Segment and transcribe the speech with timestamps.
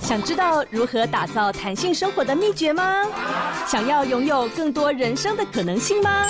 [0.00, 3.04] 想知道如何打造弹性生活的秘诀吗？
[3.66, 6.26] 想要拥有更多人生的可能性吗？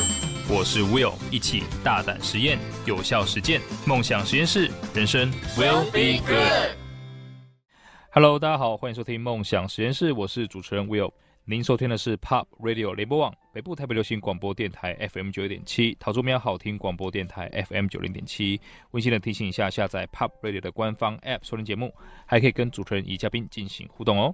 [0.49, 6.77] 我是 Will，一起大胆实验，有效实践，梦想实验室，人生 Will be good。
[8.11, 11.11] Hello，大家好，欢迎收听梦想实验室，我是主持人 Will。
[11.45, 18.61] 您收听的是 Pop Radio 联播网北部台北流行广播电台 FM 九一点七，桃竹苗好听广播电台 FM 九零点七。
[18.93, 21.93] 温馨的提醒一下，下载 Pop Radio 的官方 App 收听节目，
[22.27, 24.33] 还可以跟主持人与嘉宾进行互动哦。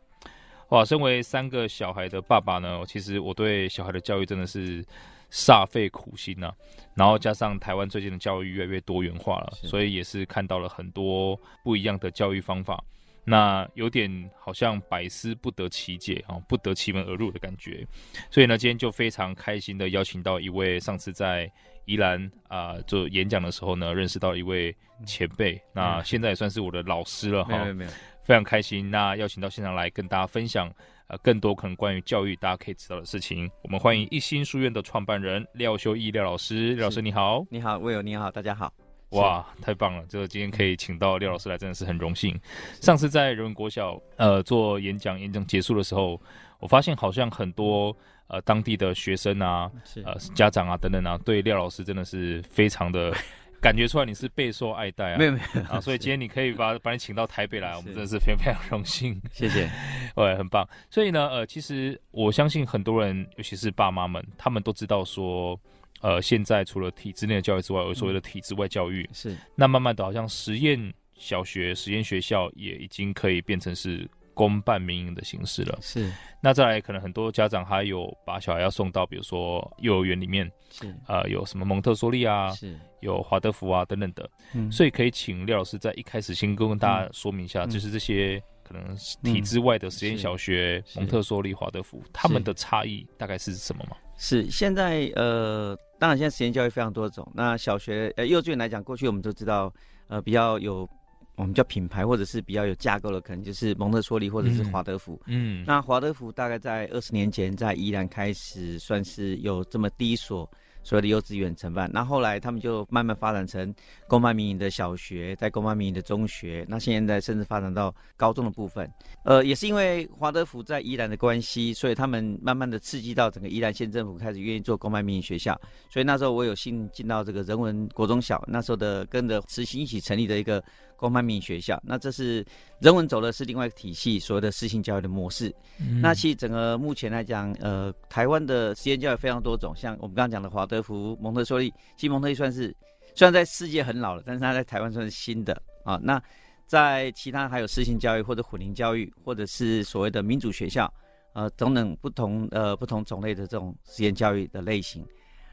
[0.68, 4.84] 哇，身为三个小孩的爸爸呢，其实我对小孩的教育真的是
[5.32, 6.54] 煞费苦心呐、啊。
[6.94, 12.84] 然后加上台湾最近的教育越来越多元化了，所以也是看到了很多不一样的教育方法。
[13.28, 17.86] 那有点好像百思不得其解啊，不得其门而入的感觉。
[18.30, 21.50] 所以呢，今天就非常开心的邀请到一位上次在
[21.84, 27.58] 宜兰啊、呃、做演讲的时候呢，认识到一位前辈、嗯，那现在也算是我的老师了哈。
[27.58, 27.90] 没有没有，
[28.22, 28.90] 非常开心。
[28.90, 30.72] 那邀请到现场来跟大家分享
[31.08, 33.50] 呃更多可能关于教育大家可以知道的事情。
[33.62, 37.44] 我们欢迎一心书院的创办人廖修义廖老师，廖老师你好。
[37.50, 38.87] 你好，Will 你好，大家好。
[39.10, 40.04] 哇，太棒了！
[40.06, 42.38] 就今天可以请到廖老师来，真的是很荣幸。
[42.80, 46.20] 上次在人文国小呃做演讲，演讲结束的时候，
[46.58, 49.70] 我发现好像很多呃当地的学生啊、
[50.04, 53.10] 呃家长啊等等啊，对廖老师真的是非常的
[53.62, 55.16] 感觉出来，你是备受爱戴啊。
[55.16, 59.18] 没有没有啊，所以今天你可以把把你请到台北来，我们真的是非常非常荣幸。
[59.32, 59.70] 谢谢，
[60.14, 60.68] 对，很棒。
[60.90, 65.58] 所以呢，呃，其实我相信很多人，尤其是爸妈们，他们都知道说。
[66.00, 69.02] 呃，现在除了体制内的教育之外，有所谓的体制外教育。
[69.02, 69.36] 嗯、是。
[69.54, 75.78] 那慢慢的，好像实验小学、实验学校也已经可以变成是公办民营的形式了。
[75.82, 76.10] 是。
[76.40, 80.50] 那再来，可能很多家长还有把小孩要送到，比如说幼儿园里面。
[80.70, 80.94] 是。
[81.06, 82.50] 呃，有什么蒙特梭利啊？
[82.50, 82.78] 是。
[83.00, 84.30] 有华德福啊等等的。
[84.54, 84.70] 嗯。
[84.70, 93.96] 所以可以请廖老师在一开始先跟大家说明一下，嗯、就是这些可能体制外的实验小学、嗯、蒙特梭利、华德福，他们的差异大概是什么吗？
[94.18, 94.50] 是。
[94.50, 95.74] 现在呃。
[96.00, 97.28] 当然，现在实验教育非常多种。
[97.34, 99.74] 那小学、呃幼稚园来讲，过去我们都知道，
[100.06, 100.88] 呃，比较有
[101.34, 105.20] 我们叫品牌或者是比较有架构的，可能就是蒙特梭利或者是华德福。
[105.26, 110.48] 嗯，那华德福大概在二十年前在宜兰开始算是有这么第一所。
[110.88, 113.74] 所谓的幼稚园承办，那后，来他们就慢慢发展成
[114.06, 118.90] 公办民营的小学，在公办民营的中学，那现在甚至发展到高中的部分。
[119.22, 125.60] 呃，也是因为华德福在宜兰的关系，所以他们慢慢的刺激到整个宜兰县政府开始愿意做公办民营学校。
[125.90, 130.64] 所以那时候我有幸进到这个人文国中小，那时候的跟着慈心一起成立的一个。
[130.98, 132.44] 公办民营学校，那这是
[132.80, 135.54] 人文走的是另外一个体系，所谓的私信教育的模式。
[135.78, 142.74] 嗯、那其实整个目前来讲，呃，台湾的实验教育非常多种，像我们刚刚讲的华德福、蒙特梭利，其实蒙特利算是
[143.14, 146.00] 虽然在世界很老了，但是它在台湾算是新的啊。
[146.02, 146.20] 那
[146.66, 150.92] 在其他还有私信教育或者混龄教育，或者是所谓的民主学校，
[151.32, 155.06] 呃，等等不同呃不同种类的这种实验教育的类型。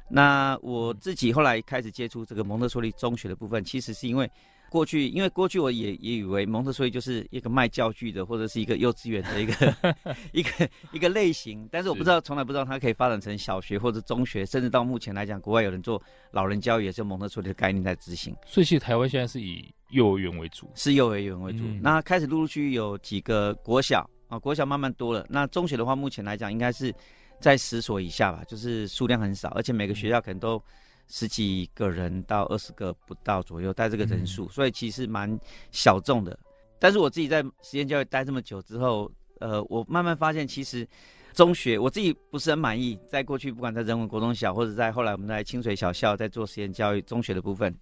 [0.09, 4.27] 那我自己后来开始接触这个蒙特梭利中学的部分，其实是因为。
[4.75, 9.95] 过去，因为过去我也也以为蒙特梭利就是一个卖教具的，或者是一个幼稚园的一个
[10.33, 18.35] 一个一个类型，但是我不知道，从来不知道它可以发展成小学或者中学，甚至到目前来讲，国外有人做老人教育，也是蒙特梭利的概念在执行。
[18.45, 21.59] 所以，其实台湾现在是以幼儿园为主，是幼儿园为主。
[21.63, 25.25] 嗯、那开始陆陆续续有几个国小啊，国小慢慢多了。
[25.29, 26.93] 那中学的话，目前来讲应该是
[27.39, 30.61] 在十所以下吧，就是数量很少，而且每个学校可能都。
[31.07, 35.39] 十几个人到二十个不到左右，带这个人数，所以其实蛮
[35.71, 36.37] 小众的。
[36.79, 40.87] 但是我自己在实验教育待这么久之后，呃，我慢慢发现，其实
[41.33, 42.99] 中学我自己不是很满意。
[43.07, 47.73] 在过去，不管在人文国中小，或者在后来我们在清水小校在做实验教育中学的部分，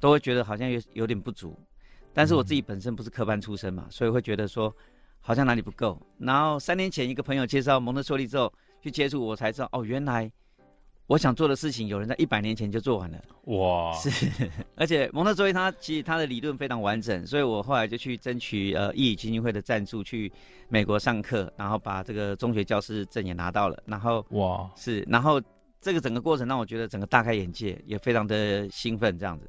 [0.00, 1.58] 都会觉得好像有有点不足。
[2.12, 4.74] 但是我自己本身不是科班出身嘛，所以会觉得说
[5.20, 6.00] 好像哪里不够。
[6.18, 10.30] 然后三年前一个朋友介绍蒙特梭利之后去接触，我才知道哦，原来。
[11.12, 13.18] 我想做的事情，有人在一百年前就做完了。
[13.44, 13.92] 哇！
[13.92, 14.10] 是，
[14.74, 20.32] 而且蒙特梭利他其实他的理论非常完整，所以我后来就去争取呃义语基金会的赞助，去
[20.70, 23.78] 美国上课，然后把这个中学教师证也拿到了。
[23.84, 25.38] 然后哇，是，然后
[25.82, 29.46] 这个整个过程让我觉得整个大开眼界，也非常的兴奋，这样子。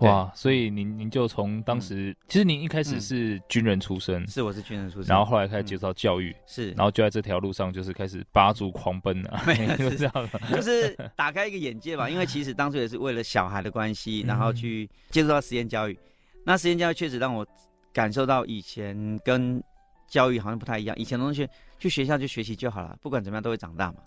[0.00, 9.42] 哇，所以您您就从当时、嗯，其实您一开始是军人出身，是我是军人出身，然后后来开始接触教育，是，然后就在这条路上就是开始拔足狂奔啊，
[9.78, 12.10] 就是这样， 就是打开一个眼界吧。
[12.10, 15.98] 因为其实当初也是为了小孩的关系，然后去接触到实验教育。
[16.44, 17.46] 那实验教育确实让我
[17.92, 19.62] 感受到以前跟
[20.06, 20.94] 教育好像不太一样。
[20.98, 21.48] 以前的同学
[21.78, 23.98] 去学校就学习就好了，不管怎么样都会长大嘛。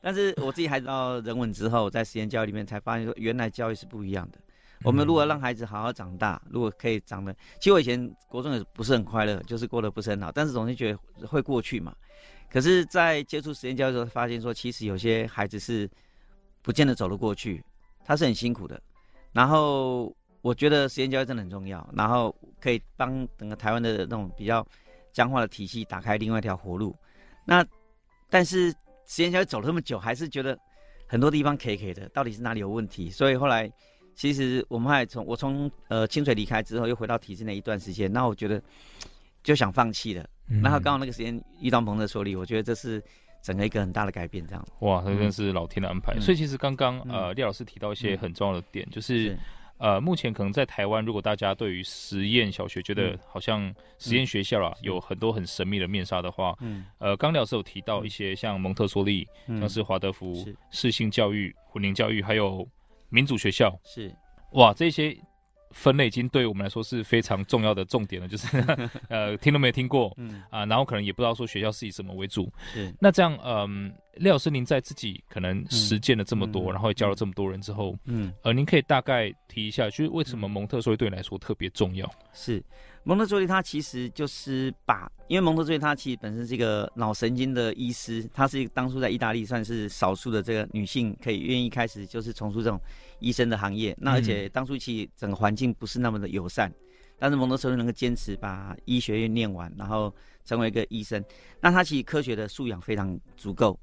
[0.00, 4.38] 但是我自己还到人文之后，在实验教育里面才发现说，原来教育是不一样的。
[4.84, 11.94] 我们如果让孩子好好长大，如果可以长得，其实我以前国中也不是很快乐，就是过得不是很好，但是总是觉得会过去嘛。
[12.50, 15.90] 可是，在接触实验教育的时候，发现说，其实有些孩子是
[16.62, 17.62] 不见得走得过去，
[18.04, 18.80] 他是很辛苦的。
[19.32, 24.66] 然后，我觉得实验教育真的很重要，然后可以帮整个台湾的那种比较
[25.12, 26.96] 僵化的体系打开另外一条活路。
[27.44, 27.66] 那，
[28.30, 28.72] 但是
[29.06, 30.58] 实验教育走了那么久，还是觉得
[31.06, 33.10] 很多地方 K K 的，到底是哪里有问题？
[33.10, 33.70] 所以后来。
[34.18, 38.60] 其实我们还从我从呃清水离开之后，又回到体制内一段时间，那我觉得
[39.44, 40.28] 就想放弃了。
[40.60, 43.00] 然后刚好那个时间遇到蒙特梭利，我觉得这是
[43.40, 44.68] 整个一个很大的改变，这样。
[44.80, 46.14] 哇，这真是老天的安排。
[46.16, 49.38] 嗯、所以其实刚刚呃廖老师提到一些很重要的点，嗯、就是，是
[49.76, 62.68] 呃目前可能在台湾，如果大家对于实验小学觉得好像实验学校啊、嗯、有很多很神秘的面纱的话，嗯，呃刚廖老师有提到一些像蒙特梭利，嗯、像是华德福、适性教育、混龄教育，还有。
[63.10, 64.14] 民主学校是
[64.52, 65.16] 哇，这些
[65.72, 68.26] 分类已经对我们来说是非常重要的重点了。
[68.26, 68.46] 就是
[69.08, 72.50] 呃，听都没听过，嗯啊，然后可能也不知道说学校是以什么为主。
[72.72, 82.10] 是那这样，嗯，廖老师，您在自己可能实践了这么多，嗯、然后也教了这么多人之后，嗯，呃，您可以大概提一下，就是为什么蒙特梭利对你来说特别重要？
[82.32, 82.62] 是。
[83.04, 92.78] 蒙特梭利他其实就是把，因为蒙特梭利他其实本身是一个脑神经的医师，他是当初在意大利算是少数的这个女性可以愿意开始就是从事这种
[93.20, 93.96] 医生的行业。
[93.98, 96.70] 那而且当初其实整个环境不是那么的友善，
[97.18, 100.14] 但是蒙特梭利能够坚持把医学院念完，然后
[100.44, 101.24] 成为一个医生。
[101.62, 103.78] 那他其实科学的素养非常足够。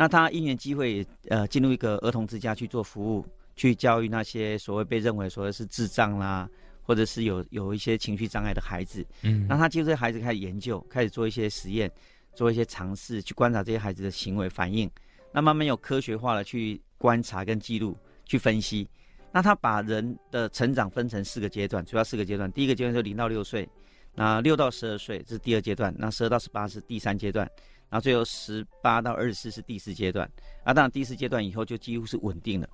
[0.00, 6.48] 那他因缘机会也呃进入一个儿童之家去做服务，去教育那些所谓被认为所谓是智障啦。
[6.82, 11.88] 或者是有有一些情绪障碍的孩子，嗯，那他就这些孩子开始研究，开始做一些实验，
[12.34, 14.90] 做一些尝试，去观察这些孩子的行为反应，
[15.30, 18.88] 那慢慢有科学化的去观察跟记录，去分析。
[19.30, 22.50] 那他把人的成长分成四个阶段，主要四个阶段。
[22.50, 23.68] 第一个阶段是零到六岁，
[24.16, 27.48] 那六到十二岁这是第二阶段，那十二到十八是第三阶段，
[27.90, 30.30] 然后最后十八到二十四是第四阶段。
[30.64, 32.68] 啊，当然第四阶段以后就几乎是稳定了。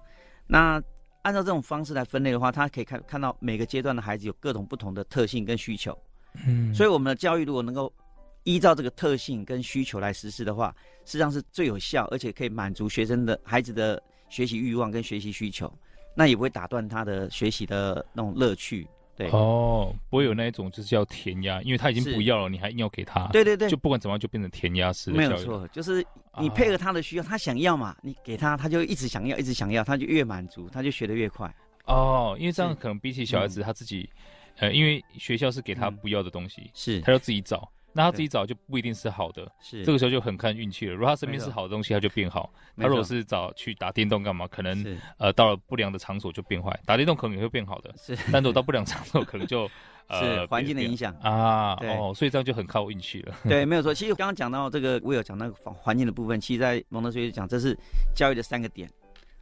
[0.46, 0.80] 那
[1.22, 5.96] 按照这种方式来分类的话，他可以看看到每个阶段的孩子有各种不同的特性跟需求。
[6.46, 7.92] 嗯，所以我们的教育如果能够
[8.44, 10.72] 依照这个特性跟需求来实施的话，
[11.04, 15.72] 实际上是最有效，而且可以满足学生的孩子的学习欲望跟学习需求，
[16.14, 18.86] 那也不会打断他的学习的那种乐趣。
[19.16, 23.26] 对哦，不会有那一种就是叫填鸭，因为他已经不要了，你还硬要给他。
[23.28, 25.10] 对对对，就不管怎么样就变成填鸭式。
[25.10, 26.04] 没有错，就是
[26.38, 31.50] 你配合他的需要，啊、他想要嘛，你给他，他就一直想要，一直想要，他就越满足，他就学的越快。
[31.86, 34.08] 哦，因为这样可能比起小孩子他自己，
[34.56, 37.66] 嗯、呃，因为学校是给他不要的东西，嗯、是他要自己找。
[37.96, 40.92] 那他自己找就不一定是好的，是这个时候就很看运气了。
[40.92, 46.78] 如果他身边是好的东西，他就变好；他如果是找去打电动干嘛，可能呃到了不良的场所就变坏。
[46.84, 49.68] 打电动可能也会变好的，是，但如果到不良场所，可能就
[50.08, 51.74] 呃环境的影响啊。
[51.80, 53.34] 哦，所以这样就很靠运气了。
[53.44, 53.94] 对， 没有错。
[53.94, 56.38] 其实刚刚讲到这个，我有讲那个环境的部分。
[56.40, 57.76] 其实，在蒙特梭利讲，这是
[58.14, 58.88] 教育的三个点。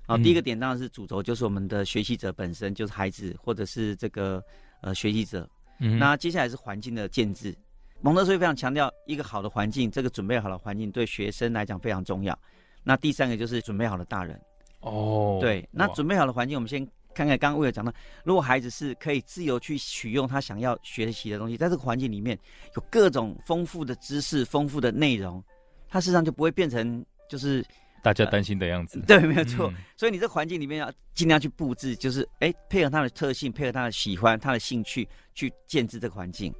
[0.06, 4.43] 啊，第一个点当然是主轴，就是我们的学习者本身，就是孩子或者是这个
[4.81, 5.49] 呃学习者。
[5.81, 7.55] 嗯，那接下来是环境的建制。
[8.00, 12.38] 蒙特梭利非常强调一个好的环境，这个准备好的环境对学生来讲非常重要。
[12.82, 14.38] 那第三个就是准备好的大人。
[14.81, 17.91] 哦，对，那准备好的环境，我们先看看刚刚我有讲到，
[18.23, 22.38] 如果孩子是可以自由去取用他想要学习的东西，在这个环境里面
[22.76, 25.43] 有各种丰富的知识、丰富的内容，
[25.89, 27.65] 他事实上就不会变成就是
[28.03, 28.98] 大家担心的样子。
[28.98, 29.70] 呃、对，没有错。
[29.70, 36.53] 嗯、所以你这环境里面要尽量去布置，就是哎，配合他的特性，配合他的喜欢、他的兴趣去建制这个环境。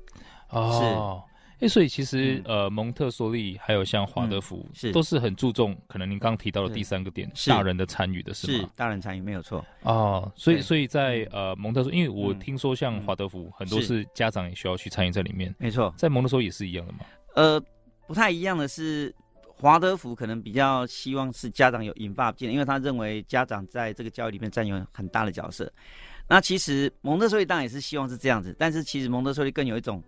[0.55, 1.23] 哦。
[1.29, 8.59] 是哎，所以其实呃，蒙特梭利还有像华德福，是都是很注重可能您刚刚提到的第三个点，大人的参与的是吗？
[8.65, 10.31] 是大人参与没有错哦。
[10.35, 16.99] 所以所以在呃蒙特梭，因为我听说像华德福很多是家长也需要去参与在里面，没错，在蒙特梭也是一样的吗？
[17.37, 17.63] 呃，
[18.09, 19.15] 不太一样的是，
[19.57, 25.73] 华德福可能比较希望是家长有引发进来，因为他认为家长在这个教育里面占有很大的角色。
[26.29, 30.03] 那其实蒙特梭利当然也是希望是这样子，但是其实蒙特梭利更有一种。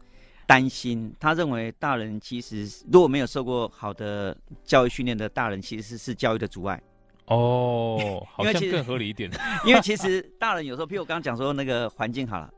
[0.47, 6.81] 担心，他认为大人其实如果没有受过好的教育训练的大人，其实是是教育的阻碍。
[7.25, 9.29] 哦，好像更合理一点。
[9.67, 12.49] 因为其实大人有时候，譬如我刚刚讲说那个环境好了，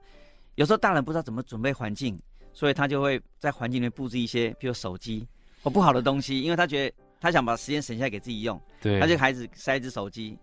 [0.57, 2.21] 有时候大人不知道怎么准备环境，
[2.53, 5.27] 所以他就会在环境里面布置一些，譬如手机
[5.63, 10.39] 或不好的东西，因为他觉得他想把时间省下来给自己用，对，他就孩子塞一只手机，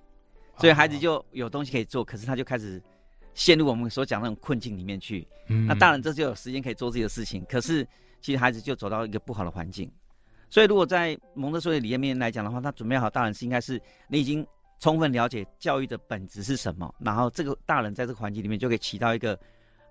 [0.58, 2.82] 所以孩子就有东西可以做，可是他就开始。
[3.36, 7.46] 陷入我们所讲的那种困境里面去，嗯、那大人这就有时间可以做自己的事情。
[7.48, 7.88] 可是，
[8.22, 9.92] 其实孩子就走到一个不好的环境。
[10.50, 14.46] 所以，如果在蒙特梭利理念面来讲的话，他准备好大人是应该是你已经
[14.80, 19.38] 充分了解教育的本质是什么，然后这个大人在这个环境里面就可以起到一个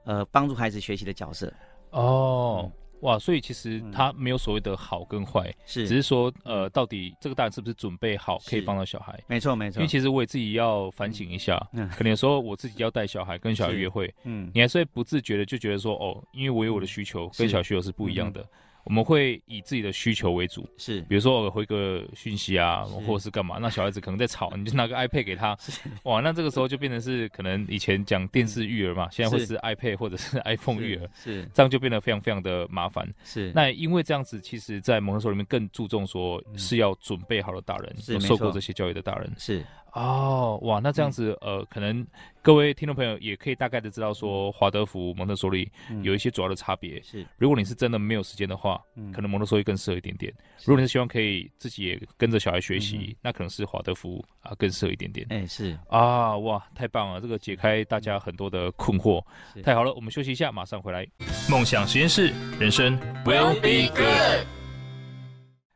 [0.04, 1.52] 呃帮助孩子学习的角色。
[1.90, 2.72] 哦。
[3.04, 9.18] 哇，所以其实他没有所谓的好跟坏，是、嗯、只是说，呃，到底这个大人是不是准备好可以帮到小孩？
[9.26, 9.78] 没错，没错。
[9.78, 18.44] 因为其实我也自己要反省一下，嗯，可能有时候我自己要带小孩跟小孩约会，嗯，你还是会不自觉的就觉得说，哦，因为我有我的需求，跟小孩需求是不一样的。
[18.84, 25.58] 我们会以自己的需求为主，是，比如说我回个讯息啊，或者是干嘛，那小孩子可能在吵，你就拿个 iPad 给他，
[26.04, 29.54] 哇，那这个时候就变成是可能以前讲电视育儿嘛，现在会是。
[29.64, 33.50] iPad 或者是 iPhone 育儿，是，这样就变得非常非常的麻烦，是。
[33.54, 39.64] 那因为这样子，其实，在蒙特梭里面更注重说是要准备好的大人，是受过这些教育的大人，是。
[39.94, 42.04] 哦，哇，那这样子，嗯、呃，可能
[42.42, 45.70] 各位听众朋友也可以大概的知道说，华德福、蒙特梭利
[46.02, 47.00] 有一些主要的差别。
[47.00, 50.34] 是，如果你是真的没有时间的话，嗯，可能蒙特梭利更适合一点点。
[50.64, 55.24] 如果你是希望可以自己也跟着小孩学习，嗯，那可能是华德福啊更适合一点点。
[55.30, 59.24] 哎，是啊，哇，太棒了，这个解开大家很多的困惑，
[59.62, 59.94] 太好了。
[59.94, 61.06] 我们休息一下，马上回来。
[61.48, 64.63] 梦想实验室，人生 will be good。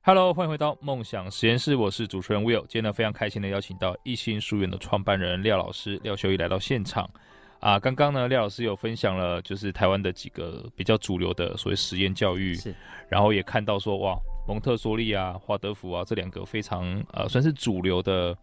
[0.09, 2.63] Hello，欢迎回到梦想实验室，我是主持人 Will。
[2.63, 7.07] 今天呢，非常开心的邀请到一心书院的创办人廖老师廖修一来到现场。
[7.61, 12.75] 啊，刚刚呢，廖老师有分享了就是台湾的几个比较主流的所谓实验教育，是，
[13.11, 18.35] 然后也看到说哇，蒙特梭利啊、华德福啊这两个非常呃算是主流的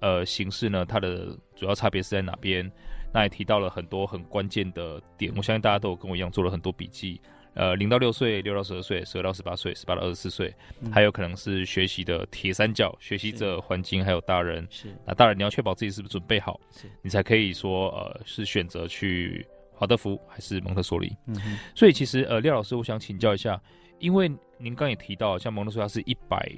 [0.00, 2.68] 呃形式呢，它的主要差别是在哪边？
[3.14, 7.20] 那也提到了很多很关键的点，我相信大家都有跟我一样做了很多笔记。
[7.54, 10.54] 呃，零到六岁，六到十二岁，十二到十八岁，十八到二十四岁，
[10.90, 14.66] 还有可能是学习的铁三角：学习者、环境还有大人。
[14.70, 21.14] 是，那大人你要确保自己是不是准备好，是，你才可以说呃是选择去华德福还是蒙特梭利。
[21.26, 21.58] 嗯哼。
[21.74, 23.60] 所以其实呃廖老师，我想请教一下，
[23.98, 26.50] 因为您刚也提到，像蒙特梭利它是一百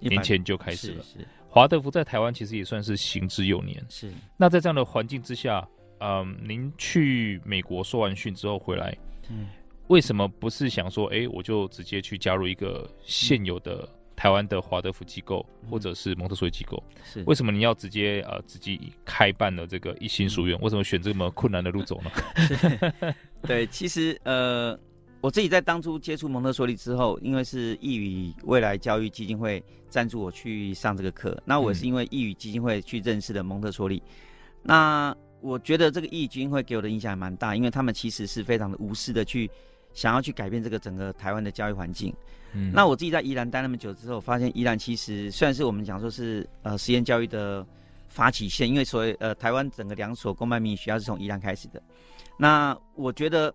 [0.00, 1.18] 年前就开始了，是。
[1.48, 3.80] 华德福在台湾其实也算是行之有年。
[3.88, 4.10] 是。
[4.36, 5.64] 那在这样的环境之下，
[5.98, 8.96] 嗯、呃，您去美国受完训之后回来，
[9.28, 9.46] 嗯。
[9.90, 16.80] 为什么不是想说，哎，我就直接去加入一个现有的台湾的华德福机构，或者是蒙特梭利机构？
[17.02, 20.56] 是为什么你要直接呃自己开办了这个一心书院？
[20.60, 23.14] 为什么选这么困难的路走呢？
[23.42, 24.78] 对，其实呃，
[25.20, 34.00] 我自己在当初接触蒙特梭利之后，因为是义语未来教育基金会赞助我去上这个课，那我是因为义语基金会去认识的蒙特梭利，
[34.62, 39.50] 那我觉得这个义语基金会给我的影响还蛮大，因为他们其实是非常的无私的去。
[39.92, 42.14] 想要去改变这个整个台湾的教育环境，
[42.52, 47.66] 嗯，那我自己在宜兰待那么久之后，发现宜兰其实虽然是我们讲说是呃实验教育的
[48.08, 51.82] 发起线，因为所谓呃台湾整个两所公办民营学校是从宜兰开始的，
[52.36, 53.52] 那我觉得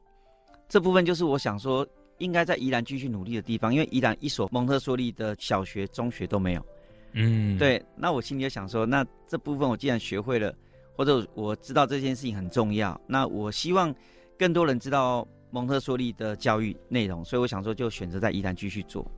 [0.68, 1.88] 这部分就是我想说
[2.18, 6.66] 应该在宜兰继续努力的地方，因为宜兰一所蒙特梭利的小学、中学都没有，
[7.14, 10.54] 嗯，对，那我心里就想说，那这部分我既然学会了，
[10.98, 13.94] 或者我知道这件事情很重要，那我希望
[14.38, 15.26] 更多人知道。
[15.56, 19.10] 蒙特梭利的教育内容，所以我想说，就选择在宜兰继续做。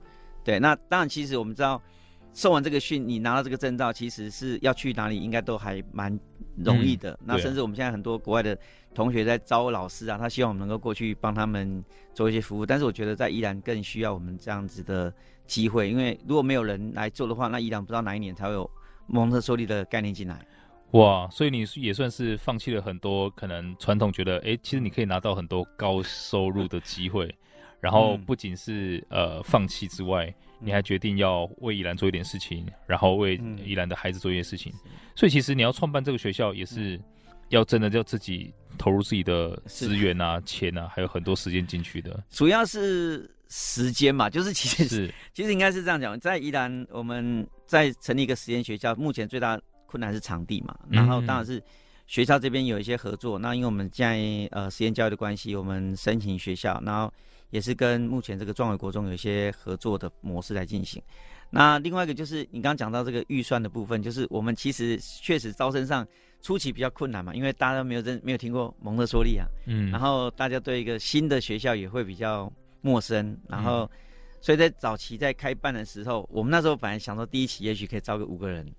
[0.43, 1.81] 对，那当然，其实我们知道，
[2.31, 6.15] 受完这个训，你拿到这个证照，其实是要去哪里，应该都还蛮
[6.55, 7.13] 容易的。
[7.13, 8.55] 嗯、那甚至我们现在很多国外的
[8.93, 12.63] 同学在招老师啊，他希望我们能够过去帮他们做一些服务。
[12.63, 15.11] 但是我觉得在宜兰更需要我们这样子的
[15.47, 18.69] 机会，因为如果没有人来做的话，那宜兰不知道哪一年才会有
[19.07, 20.45] 蒙特梭利的概念进来。
[20.91, 27.29] 哇，所以你也算是放弃了很多可能传统觉得，哎、欸，其实你可以拿到很多高收入的机会，
[27.81, 34.71] 然后不仅是呃放弃之外，你还决定要为宜兰做一点事情，然后为宜兰的孩子做一些事情。
[35.13, 36.97] 所以其实你要创办这个学校，也是
[37.49, 42.23] 要真的要自己投入自己的资源啊、钱啊，还有很多时间进去的。
[42.29, 49.59] 主要是时间嘛，就是其实是其实应该是这样讲，在宜兰我们在成立一个实验学校，目前最大。
[49.87, 51.59] 困难是场地嘛，然后当然是
[52.05, 53.39] 学校这边有一些合作。
[53.39, 57.11] 嗯、那因为我们现在呃实验教育的关系，我们申请学校，然后
[57.49, 61.01] 也是跟目前这个壮围国中有一些合作的模式来进行。
[61.49, 66.05] 那另外一个就是你刚刚讲到这个预算的部分，就是我们其实确实招生上
[66.41, 72.51] 初期比较困难嘛，因为大家都没有认没有听过蒙特梭利啊，嗯，然后大家对一个新的学校也会比较
[72.81, 73.89] 陌生，然后
[74.41, 78.69] 所以在早期在开办的时候，我们那时候本来想说第一期也许可以招个五个人。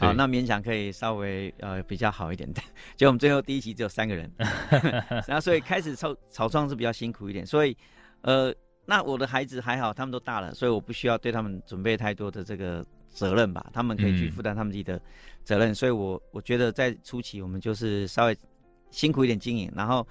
[0.00, 2.50] 好，那勉强可以稍微呃比较好一点。
[2.52, 2.62] 的，
[2.96, 4.30] 结果我们最后第一期只有三个人，
[5.28, 7.76] 然后所以开始草草创是比较辛苦一点，所以
[8.22, 8.52] 呃
[8.86, 15.00] 那我的孩子还好，他们都大了，所以我不需要对他们准备太多的这个责任吧，他们可以去负担他们自己的
[15.44, 18.36] 责任，嗯、所以我我觉得在初期我们就是稍微
[18.90, 20.06] 辛苦一点经营，然后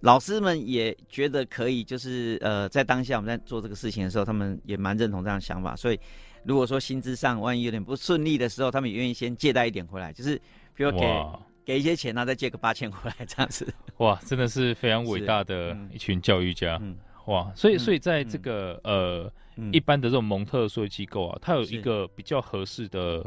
[0.00, 5.98] 老师们也觉得可以，就是呃在当下我们在做这个事情的时候，他们也蛮认同这样的想法，所以。
[6.44, 10.36] 如果说薪资上万一有点不顺利的时候，他们也愿意先借贷一点回来，就是
[10.74, 11.24] 比如给
[11.64, 13.66] 给一些钱，然后再借个八千回来这样子。
[13.98, 16.78] 哇，真的是非常伟大的一群教育家。
[16.80, 23.24] 嗯、哇，所以所以在这个、嗯、呃、嗯、一般的这种蒙特梭利机构啊，它有一个比较合适的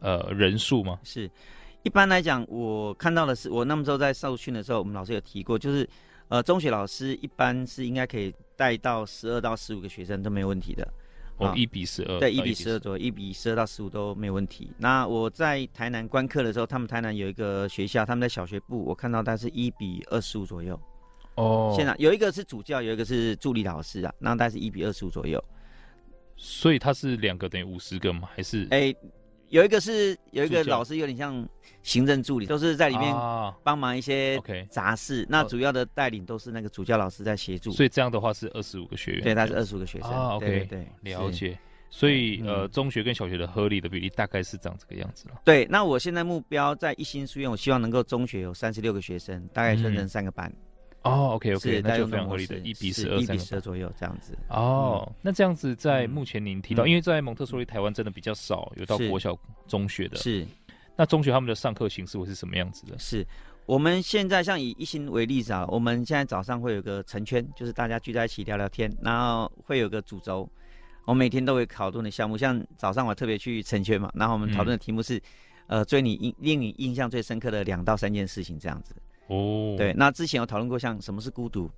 [0.00, 0.98] 呃人数吗？
[1.04, 1.30] 是。
[1.82, 5.88] 一般来讲，我看到的是，我那么时候在受训的时候，我们老师有提过，就是，
[6.28, 10.86] 呃，中学老师一般是应该可以带到十二到十五个学生都没有问题的。
[11.40, 12.18] 哦，一比十二。
[12.20, 14.70] 对，一比十二左右，一比十二到十五都没有问题。
[14.78, 20.80] 那我在台南观课的时候，他们台南有一个学校，他们在小学部，我看到大概是一比二十五左右。
[21.36, 21.74] 哦。
[21.76, 25.42] 现在有一个是主教，有一个是助理老师啊，那大概是一比二十五左右。
[26.36, 28.28] 所以他是两个等于五十个吗？
[28.34, 28.66] 还是？
[28.70, 28.94] 哎。
[29.50, 31.46] 有一个是有一个老师，有点像
[31.82, 33.14] 行政助理，都是在里面
[33.62, 34.40] 帮忙一些
[34.70, 35.26] 杂事。
[35.28, 37.70] 那主要的带领都是那个主教老师在协助。
[37.72, 39.22] 所以这样的话是二十五个学员。
[39.22, 40.10] 对，他是二十五个学生。
[40.10, 41.58] 啊，OK，对，了解。
[41.92, 45.40] 所以呃，中学跟小学的合理的比例大概是长这个样子了。
[45.44, 50.52] 对，那我现在目标在一心书院，我希望能够中学有三十六个学生，大概分成三个班。
[51.02, 54.36] 哦，OK，OK，那就非常合理的，一比十二，一比十二左右这样子。
[54.48, 59.34] 哦，那这样子在目前您提到，因为在蒙特梭利台湾真的比较少有到国小、
[59.66, 60.46] 中学的，是。
[60.96, 62.98] 那中学他们的上课形式会是什么样子的？
[62.98, 63.26] 是
[63.64, 70.46] 我们现在像以一心为例子啊，我们现在早上会有个成圈，就是大家聚在一起聊聊天，然后会有个主轴，
[71.06, 75.18] 我每天都会讨论的项目，像早上我特别去成圈嘛，然后我们讨论的题目是，
[75.66, 78.94] 呃，最你印令你印象最深刻的两到三件事情这样子。
[79.30, 81.70] 哦，对，那之前有讨论过，像什么是孤独，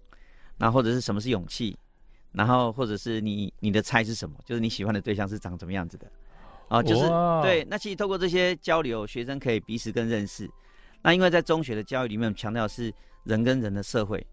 [0.56, 1.76] 那或者是什么是勇气，
[2.32, 6.11] 然后或者是你你的猜是什么，就是你喜欢的对象是长什么样子的，
[6.68, 7.02] 啊，就是
[7.42, 10.50] 对，那其实透过这些交流，学生可以彼此更认识。
[11.02, 12.90] 那因为在中学的教育里面，强调是
[13.25, 14.26] 人跟人的社会，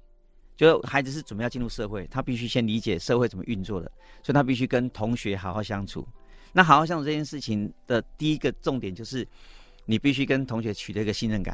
[0.56, 3.92] 就孩子是准备要进入社会，他必须先理解社会怎么运作的，
[4.24, 6.08] 所以他必须跟同学好好相处。
[6.54, 9.28] 那好好相处这件事情的第一个重点就是，
[9.86, 11.54] 你必须跟同学取得一个信任感。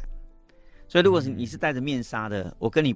[0.88, 2.94] 所以，如果是你是戴着面纱的，我跟你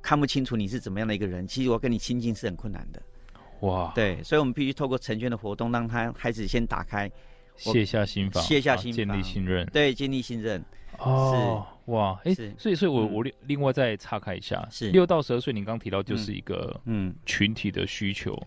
[0.00, 3.02] 看不清楚你是怎么样的一个人，其实我跟你亲近是很困难的。
[3.60, 7.10] 哇，对，所以我们必须透过成全的活动，让他孩子先打开，
[7.56, 9.66] 卸下心防，卸下心防，建立信任。
[9.66, 10.62] 对，建立信任。
[10.98, 18.40] 哦，哇，哎，所以，所以我我另另外再岔开一下，是六到十二岁，您刚提到就是一个嗯群体的需求。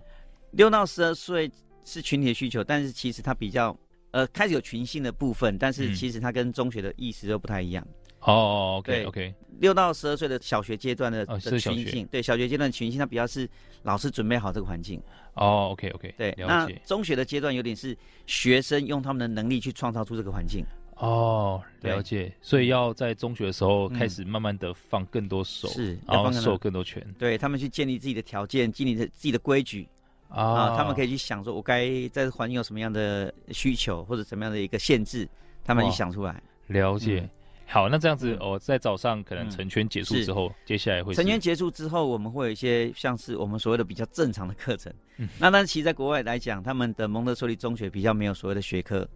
[0.51, 1.51] 六到十二岁
[1.83, 3.77] 是群体的需求，但是其实它比较
[4.11, 7.85] 呃开始有群性的部分，但是其实它跟中学的意思都不太一样。
[8.27, 13.49] 哦，OK OK，六到十二岁的小学阶段的的群性，对小学阶段的群性，它比较是
[13.83, 15.01] 老师准备好这个环境。
[15.35, 16.73] 哦，OK OK，对，了解。
[16.73, 20.65] 那中学的阶段有点是学生用他们的能力去创造出这个环境。
[20.95, 22.33] 哦，了解。
[22.41, 29.87] 所以要在中学的时候开始慢慢的放更多手，是，然后受更多权，对他们去建立自己的条件，建立自己的规矩
[30.27, 35.29] 啊，他们可以去想说，我该在环境有什么样的需求或者什么样的一个限制，
[35.63, 36.43] 他们去想出来。
[36.65, 37.29] 了解。
[37.69, 44.91] 好，那这样子，我在早上可能成圈结束之后，接下来会成圈结束之后，我们会有一些像是我们所谓的比较正常的课程。
[45.37, 49.07] 那但是其实在国外来讲，他们的蒙特梭利中学比较没有所谓的学科，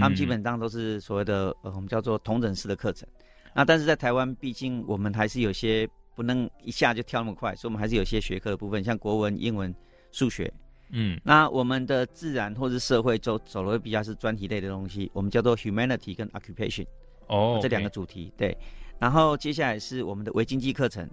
[0.00, 3.08] 他们基本上都是所谓的呃我们叫做同等式的课程。
[3.54, 9.72] 那但是在台湾，毕竟我们还是有些不能一下就跳那么快，所以我们还是有些学科的部分，像国文、英文、
[10.10, 10.52] 数学。
[10.90, 16.84] 嗯，那我们的自然或是社会走走的比较是专题类的东西，我们叫做 humanity 跟 occupation。
[17.30, 17.62] 哦，oh.
[17.62, 18.56] 这两个主题对，
[18.98, 21.08] 然后接下来是我们的微经济课程，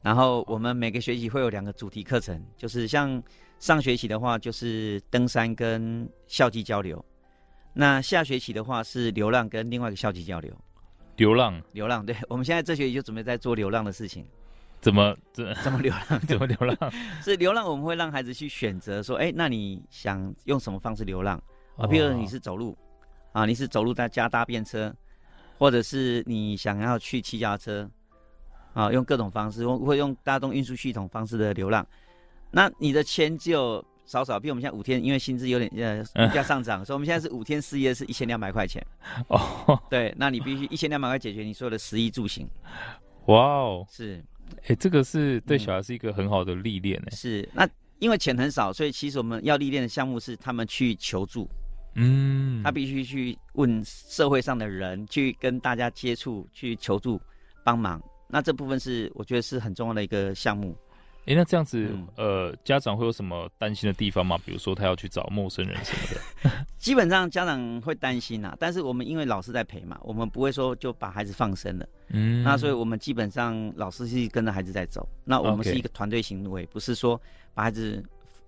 [0.00, 3.22] 然后我们每个学期会有两个主题课程，就是像
[3.58, 7.04] 上学期的话就是登山跟校际交流，
[7.74, 10.56] 那下学期的话是流浪跟另外一个校际交流。
[11.16, 14.26] 流浪，流浪，对，我们现在这学期就准备在做流浪的事情。
[14.80, 16.20] 怎么 怎怎么流浪？
[16.26, 16.92] 怎么流浪？
[17.22, 21.40] 是流浪，我们会让孩子去选择说，哎，那你想用什么方式流浪
[21.76, 21.86] 啊？
[21.86, 22.68] 比如你是走路
[23.32, 23.42] ，oh.
[23.42, 24.92] 啊，你是走路在家搭便车。
[25.62, 27.90] 或者是你想要去骑脚踏车，
[28.72, 31.86] 啊，用各种方式，或会用大众运输系统方式的流浪，
[32.50, 38.84] 那你的钱就少少，比我们现在五天，因为薪资有点呃物价上涨，所以我们现在是五天四夜是一千两百块钱。
[39.30, 42.44] 哦，对，那你必须一千两百块解决你所有的食衣住行。
[43.26, 44.20] 哇哦，是，
[44.62, 47.12] 哎、欸，这个是对小孩是一个很好的历练呢。
[47.12, 47.68] 是，那
[48.00, 51.48] 因为钱很少，所以其实我们要历练的项目是他们去求助。
[51.94, 57.20] 嗯，他必须去问社会上的人，去跟大家接触，去求助
[57.64, 58.02] 帮忙。
[58.28, 60.74] 那这部分是我觉得是很重要的一个项目。
[61.24, 64.36] 哎、欸，那这样子，嗯、呃，家长会有什么担心的地方吗？
[64.44, 66.50] 比如说他要去找陌生人什么的。
[66.78, 71.86] 基本上家长会担心啊，但是我们因为老师在陪嘛，我们不会说就把孩子放生了。
[72.08, 75.08] 嗯，那所以我们基本上老师是跟着孩子在走。
[75.24, 77.20] 那我们是一个团队行为.不是说
[77.54, 78.02] 把孩子。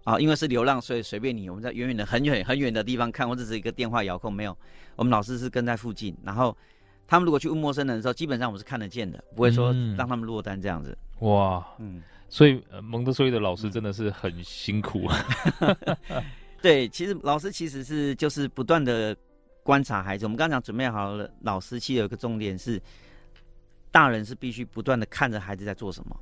[0.05, 4.57] 啊，因为是流浪，所以随便你，我们在远远的、很远、很远的地方看，或者是一个电话遥控，没有。
[4.97, 6.55] 我们老师是跟在附近，然后
[7.07, 10.97] 他们如果去问陌生人的时候，基本上我们是看得见的，不会说让他们落单这样子。
[11.21, 15.25] 嗯、哇，嗯，所以蒙特梭利的老师真的是很辛苦啊。
[16.61, 19.17] 对，其实老师其实是就是不断的
[19.63, 20.27] 观察孩子。
[20.27, 22.79] 我们刚刚讲准备好了，老师其实有一个重点是，
[23.91, 26.21] 大人是必须不断的看着孩子在做什么。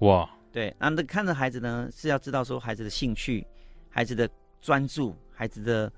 [0.00, 0.28] 哇。
[0.54, 3.44] 对，那那看着孩子呢，是要知道说孩子的兴趣、
[3.90, 5.92] 孩子的专注、孩子的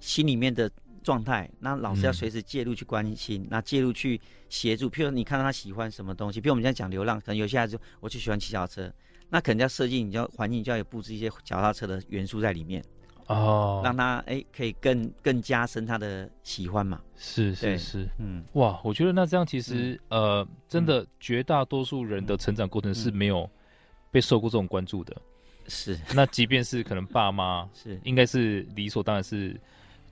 [0.00, 0.70] 心里面的
[1.02, 1.46] 状态。
[1.60, 4.18] 那老师要随时介入去关心，嗯、那介入去
[4.48, 4.88] 协助。
[4.88, 8.90] 譬如你看到他喜欢什么东西，譬如我们现在讲流浪，可能有些孩子我就喜欢骑脚踏车，
[9.28, 12.82] 那可能要设计，你就要环境就要有布置一些脚踏车的元素在里面
[13.26, 16.98] 哦，让他哎可以更更加深他的喜欢嘛。
[17.14, 23.46] 是是是，嗯，哇，我觉得那这样其实、嗯、呃，真的绝大多数人的成长过程是没有。
[24.10, 25.16] 被受过这种关注的，
[25.68, 29.60] 是那即便是可能爸妈 是应该是理所当然是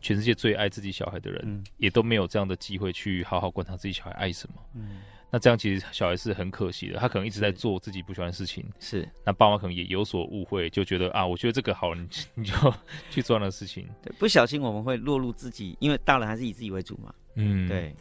[0.01, 4.57] 全世界最爱自己小孩的人，嗯、也都没有这样的机会去好好观察自己小孩爱什么。
[4.75, 8.65] 嗯，那这样其实小孩是很可惜的，他可能一直在做自己不喜欢的事情。
[8.79, 12.55] 是，那爸妈可能也有所误会，就觉得啊，我觉得这个好，你你就
[13.11, 13.89] 去做那事情。
[14.03, 17.13] 对，不小心我们会落入自己，因为大人还是以自己为主嘛。
[17.35, 17.93] 嗯，对。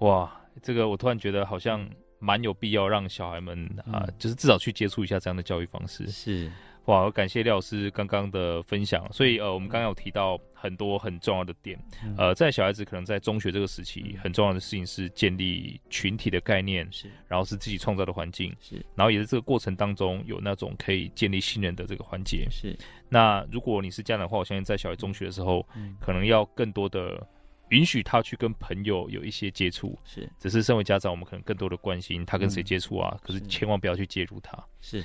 [0.00, 0.30] 哇，
[0.62, 1.88] 这个我突然觉得好像。
[2.18, 6.06] 蛮有必要让小孩们啊、呃，就是至少去接触一下这样的教育方式。
[6.08, 6.50] 是，
[6.86, 9.06] 哇，我感谢廖老师刚刚的分享。
[9.12, 11.78] 所以呃，我们刚刚有提到很多很重要的点。
[12.16, 22.46] 呃，在小孩子可能在中学这个时期，很重要的事情是建立群体的概念，是，然后是自己创造的环境，是，然后也是这个过程当中有那种可以建立信任的这个环节。
[22.50, 22.76] 是，
[23.08, 25.66] 那如果你是家长的话，我相信在小孩中学的时候，
[26.00, 27.26] 可能要更多的。
[27.70, 34.56] 允许他去跟朋友有一些接触，是，只是身为家长，我们可能更多的关心他跟谁接触啊，嗯、可是千万不要去介入他。
[34.80, 35.04] 是，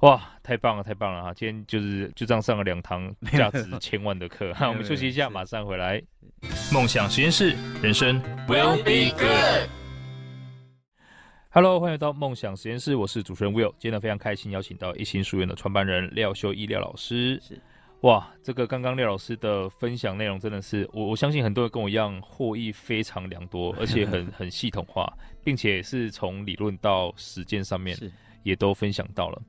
[0.00, 1.34] 哇，太棒了，太棒了哈！
[1.34, 6.00] 今天就是就这样上了两堂价值千万的课， 哈，我们休息一下，马上回来。
[6.72, 9.68] 梦想实验室，人生 will be good。
[11.50, 17.40] Hello，欢迎来到梦想实验室，我是主持人 Will，今天呢非常开心邀请到一心书院的创办人廖修一廖老师。
[17.42, 17.58] 是。
[18.02, 27.98] 哇，这个刚刚廖老师的分享内容真的是我我相信很多人跟我一样获益非常良多， 而且很很系统化，并且是从理论到实践上面
[28.42, 29.42] 也都分享到了。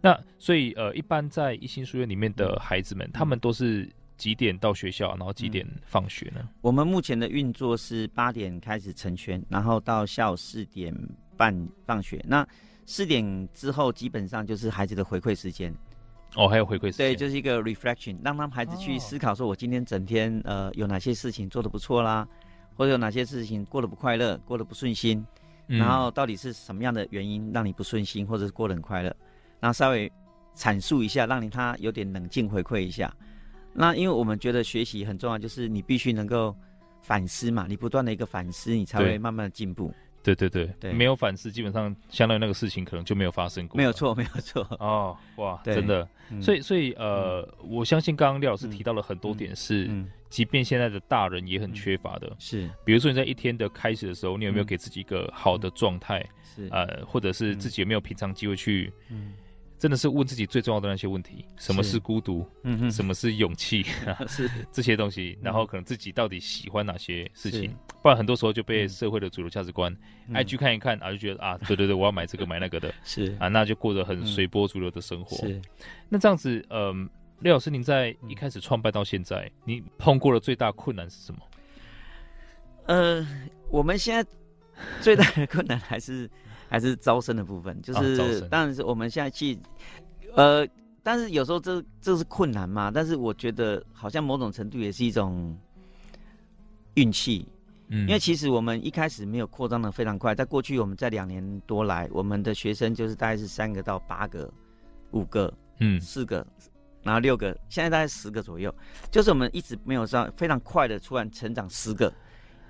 [0.00, 6.46] 那所以呃，一般在一心书院里面的孩子们，他们都是几点到学校，然后几点放学呢？
[6.60, 10.94] 我们目前的运作是八点开始成圈，然后到下午四点
[11.36, 12.22] 半放学。
[12.28, 12.46] 那
[12.86, 15.74] 四点之后基本上就是孩子的回馈时间。
[16.36, 22.26] 哦，还有回馈时间，对，就是一个 reflection，让他们孩子去思考，说我今天整天呃有哪些事情做得不错啦，
[22.74, 25.24] 或者有哪些事情过得不快乐，过得不顺心，
[25.68, 29.14] 嗯，然后到底是什么样的原因让你不顺心，或者是过得很快乐，
[29.60, 30.10] 然后稍微
[30.56, 33.14] 阐述一下，让你他有点冷静回馈一下。
[33.72, 36.54] 那因为我们觉得学习很重要，就是你必须能够
[37.00, 39.92] 反思嘛，你不断的一个反思，你才会慢慢的进步。
[40.24, 43.76] 对对对，对，没有反思，基本上相当于那个事情可能就没有发生过。
[43.76, 44.66] 没有错， 没有错。
[44.80, 46.08] 哦，哇，真的。
[46.30, 49.88] 嗯、所以，所以，呃，嗯、我相信刚刚廖老师提到了很多点是，
[50.30, 52.34] 即便现在的大人也很缺乏的。
[52.38, 56.20] 是，比如说你在一天的开始的时候，你有没有给自己一个好的状态？
[56.56, 58.90] 是、嗯，呃，或者是自己有没有平常机会去？
[59.10, 59.34] 嗯。
[59.84, 62.48] 真的是问自己最重要的那些问题：什么是孤独？
[62.62, 63.82] 嗯哼，什么是勇气？
[64.26, 65.38] 是 这些东西。
[65.42, 67.76] 然后可能自己到底喜欢哪些事情？
[68.02, 69.94] 不然很多时候就被社会的主流价值观
[70.30, 75.36] ，IG 看一看啊，就觉得啊，对对对，我要买这个买那个的， 是啊，那就过得很随波逐流的生活。
[75.36, 75.60] 是，
[76.08, 77.06] 那这样子，嗯，
[77.40, 81.40] 廖老师，您在一开始创办到现在，你碰过的最大困难是什么？
[82.86, 83.26] 呃，
[83.68, 84.30] 我们现在
[85.02, 86.30] 最大的困难还是。
[86.74, 89.56] 还是招生的部分，就是当然是我们现在去，
[90.34, 90.66] 呃，
[91.04, 92.90] 但是有时候这这是困难嘛。
[92.90, 95.56] 但是我觉得好像某种程度也是一种
[96.94, 97.46] 运气，
[97.90, 104.52] 嗯，因为其实我们一开始没有扩张的非常快，在过去我们在两年多来，我们的学生就是大概是三个到八个、
[105.12, 106.44] 五个、嗯，四个，
[107.04, 108.74] 然后六个，现在大概十个左右，
[109.12, 112.12] 就是我们一直没有上非常快的突然成长十个。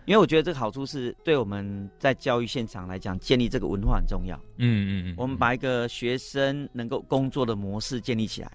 [0.07, 4.37] 因为我觉得这个好处是对我们在教育现场来讲，建立这个文化很重要。
[4.59, 8.53] 嗯嗯嗯，我们把一个学生能够工作的模式建立起来，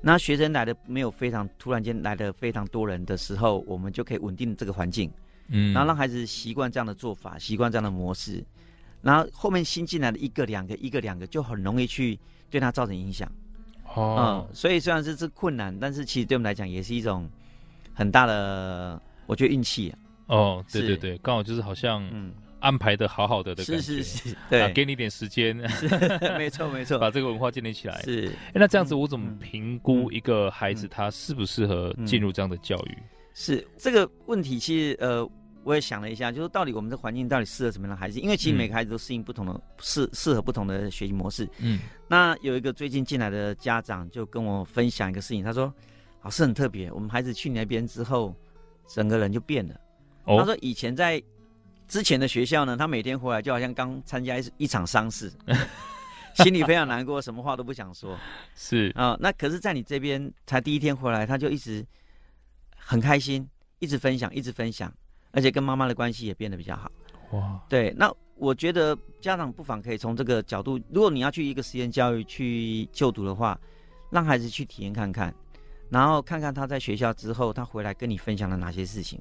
[0.00, 5.10] 那学生来的没有非常突然间来的非常多人的时候，我们就可以稳定这个环境。
[5.52, 8.44] 嗯，然后让孩子习惯这样的做法，习惯这样的模式，
[9.00, 13.30] 然后后面新进来的一个两个一个两个就很容易去对他造成影响。
[13.94, 17.28] 哦，嗯，所以虽然是这困难，但是其实对我们来讲也是一种
[17.94, 19.98] 很大的，我觉得运气啊。
[20.30, 22.08] 哦，对对对，刚好就是好像，
[22.60, 25.56] 安排的好好的的感觉，是是是，对，啊、给你点时间，
[26.38, 28.00] 没错没错，把这个文化建立起来。
[28.02, 32.98] 是，那这样子我怎么评估一个孩子他适不适合进入这样的教育？
[33.34, 35.28] 是这个问题，其实呃，
[35.64, 38.20] 我也想了一下，就是到底我们的环境到底适合什么样的孩子？
[38.20, 41.48] 因为其实每个孩子都适应不同的，适适合不同的学习模式。
[41.58, 45.72] 嗯，那有一个最近进来的家长就跟我分享一个事情，他说
[46.22, 48.34] ：“老师很特别，我们孩子去你那边之后，
[48.86, 49.74] 整个人就变了。
[50.24, 51.22] 哦”他说：“以前在
[51.88, 55.32] 之前的学校呢，他每天回来就好像刚参加一一场丧事，
[56.42, 58.18] 心里非常难过，什么话都不想说。
[58.54, 61.86] 是啊、呃，那可是，在你这边才第一天回来，他就一直。”
[62.82, 64.92] 很开心，一直分享，一直分享，
[65.30, 66.90] 而且跟妈妈的关系也变得比较好。
[67.30, 73.56] 哇，对，那我觉得家长不妨可以从这个角度，如果你要去一个实验教育去就读的话，
[74.10, 75.32] 让孩子去体验看看，
[75.88, 79.20] 然后看看他在学校之后，他回来跟你分享了哪些事情，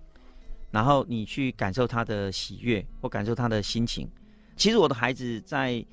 [0.72, 4.10] 然后你去感受他的喜悦或感受他的心情。
[4.56, 5.84] 其实我的孩子在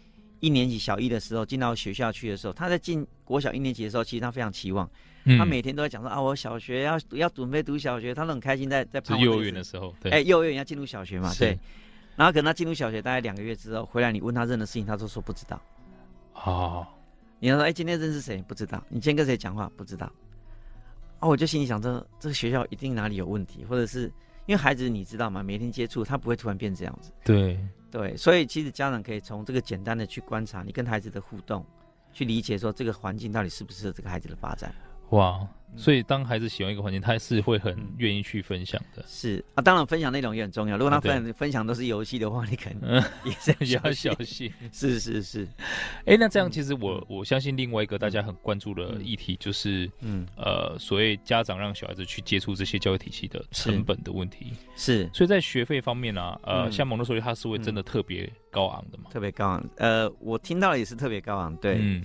[0.40, 4.88] 一年级小一的时候进到学校去的时候，他在进国小一年级的时候，其实他非常期望。
[5.38, 9.28] 他每天都在讲说啊，我小学要要准备读小学，他都很开心在在旁边。
[9.28, 11.58] 幼儿园的时候，对，哎，幼儿园要进入小学嘛，对。
[12.14, 15.60] 然后可能他进入小学大概两个月之后回来，你问他任何事情，他都说不知道。
[16.34, 16.86] 哦。
[17.38, 18.42] 你要说哎，今天认识谁？
[18.48, 18.82] 不知道。
[18.88, 19.70] 你今天跟谁讲话？
[19.76, 20.06] 不知道。
[21.18, 24.10] 啊，我就心里想着，这个学校一定哪里有问题，或者是
[24.46, 25.42] 因为孩子你知道吗？
[25.42, 27.12] 每天接触他不会突然变这样子。
[27.24, 27.58] 对
[27.90, 31.64] 对，所以其实家长可以从这个简单的去观察你跟孩子的互动，
[32.12, 34.74] 去理解说这个环境到底适不适合这个孩子的发展。
[35.10, 39.04] 哇，所以当孩子喜欢一个环境，他是会很愿意去分享的。
[39.06, 40.76] 是啊，当然分享内容也很重要。
[40.76, 44.52] 如果他分享分享都是游戏的话，你可能也是 要小心。
[44.72, 45.44] 是是 是。
[46.06, 54.52] 哎、欸，那这样其实我我相信另外一个大家很关注的议题就是，嗯呃，所谓家长让小孩子去接触这些教育体系的成本的问题。
[54.76, 55.08] 是。
[55.12, 59.04] 所以在学费方面呢、啊，呃，像蒙特梭利，他是会真的特别高昂的嘛？
[59.12, 59.64] 特别高昂。
[59.76, 61.54] 呃，我听到的也是特别高昂。
[61.58, 61.78] 对。
[61.80, 62.02] 嗯。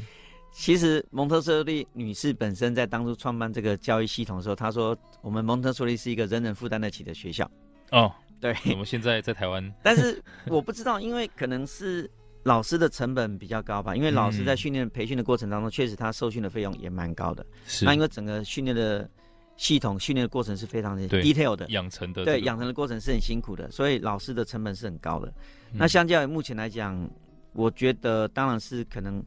[0.52, 7.50] 其实蒙特梭利女士本身在当初创办这个教育系统的时候，她说：“我们蒙特梭利是一个人人负担得起的学校。”
[7.92, 8.54] 哦，对。
[8.72, 12.10] 我们现在在台湾， 但是我不知道，因为可能是
[12.44, 13.96] 老师的成本比较高吧。
[13.96, 17.46] 因为老师在训练培训的过程当中，确实他受训的费用也蛮高的。
[17.66, 17.86] 是。
[17.86, 19.10] 那因为整个训练的
[19.56, 22.26] 系统训练的过程是非常的 detail 的，养成的。
[22.26, 25.34] 对，养成的过程是很辛苦的，所以老师的成本是很高的。
[25.72, 27.10] 嗯、那相较于目前来讲，
[27.54, 29.24] 我觉得当然是可能。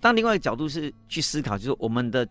[0.00, 2.26] 但另外一个角度是去思考，就是我们的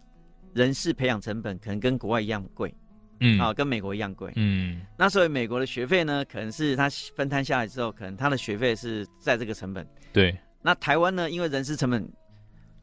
[0.53, 2.73] 人事培养成本可能跟国外一样贵，
[3.19, 4.81] 嗯，啊，跟美国一样贵，嗯。
[4.97, 9.87] 那所以美国的学费呢，可能是他分摊下来之后，可能他的学费是在这个成本。
[10.11, 10.35] 对。
[10.61, 12.01] 那台湾呢，因为人事成本，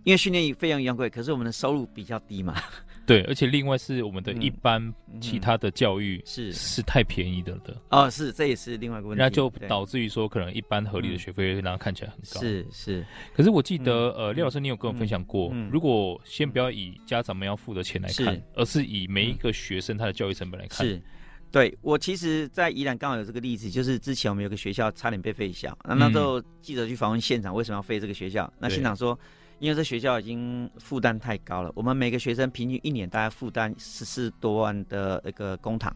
[0.04, 2.54] 因为训练费用一样贵，可是我们的收入比较低嘛。
[3.06, 6.52] 对，而且另外是我们的一般其他的教育是。
[6.52, 13.06] 是太便宜的的哦，是这也是另外一个问题，那就导致于说可能一般合理的学费让它看起来很高，是是。
[13.32, 21.00] 可是我记得呃，廖老师你有跟我分享过，如果先不要以家长们要付的钱来看，而是以每一个学生他的教育成本来看，是。
[21.52, 28.52] 对我其实，在宜兰刚好有这个例子，就是之前我们有个学校差点被废校，那那时候记者去访问现场，为什么要废这个学校？
[28.58, 29.16] 那现场说。
[29.58, 35.90] 因为这学校已经负担太高了，我们每个学生平均一年大概负担十四多万的一个公帑，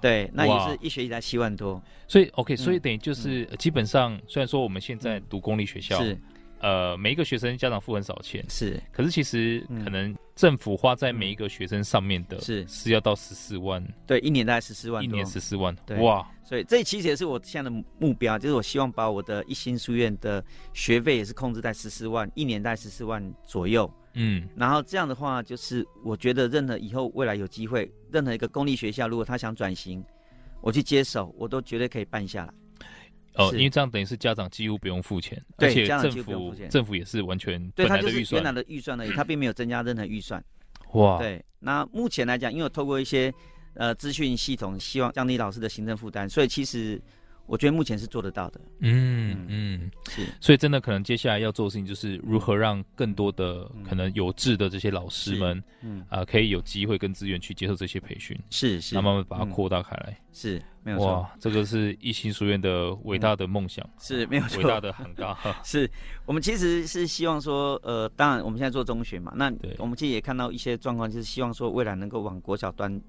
[0.00, 1.82] 对，那也是一学期才七万多。
[2.06, 6.18] 所以 OK，所以等于就是基本上，虽然说我们现在读公立学校，是。
[6.60, 8.82] 呃，每一个学生家长付很少钱，是。
[8.90, 13.84] 可是其实可能政府花在每一个学生上面的，是是要到十四万。
[14.06, 15.02] 对，一年大概十四万。
[15.02, 15.76] 一年十四万。
[15.84, 15.98] 对。
[15.98, 16.24] 哇。
[16.44, 23.92] 所以这其实也是我现在的目标，就是我希望把我的一心书院的学费也是控制在十四万，一年大概十四万左右。
[24.14, 24.48] 嗯。
[24.54, 30.04] 然后这样的话，就是我觉得任何以后未来有机会，任何一个公立学校如果他想转型，
[30.60, 32.54] 我去接手，我都绝对可以办下来。
[33.38, 40.44] 哦，因为这样等于是家长几乎不用付钱，而且政府政府也是完全对他就是原来的预算而已，他并没有增加任何预算。
[40.92, 43.32] 哇，对，那目前来讲，因为我透过一些
[43.74, 47.00] 呃资讯系统，希望降低老师的行政负担，所以其实。
[47.48, 48.60] 我觉得目前是做得到的。
[48.80, 58.38] 嗯嗯，是，所以真的可能接下来要做的事情就是如何让更多的可能有志的这些老师们，嗯啊，可以有机会跟资源去接受这些培训。
[58.50, 60.16] 是是，那慢慢把它扩大开来。
[60.30, 61.06] 是，没有错。
[61.06, 63.84] 哇，这个是一心书院的伟大的梦想。
[63.98, 64.62] 是没有错。
[64.62, 65.36] 伟大的很高。
[65.64, 65.90] 是
[66.26, 73.00] 我们其实是希望说，呃，当然我们现在做中学嘛，那我们其实也看到一些状况，就是希望说未来能够往国小端。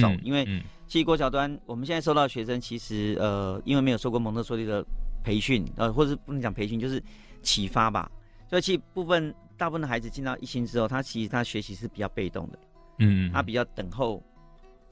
[0.00, 0.44] 走，因为
[0.86, 4.84] 其实国小端我们现在收到的学生，其实呃，因为没有受过蒙特梭利的
[5.22, 7.02] 培训，呃，或者是不能讲培训，就是
[7.42, 8.10] 启发吧。
[8.48, 12.58] 所以其实部分大部分的孩子进到一星之后，他其实他学习是比较被动的，
[12.98, 14.22] 嗯，他比较等候